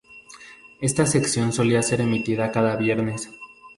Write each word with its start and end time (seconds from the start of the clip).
Esta 0.81 1.05
sección 1.05 1.53
solía 1.53 1.83
ser 1.83 2.01
emitida 2.01 2.51
cada 2.51 2.75
viernes. 2.75 3.29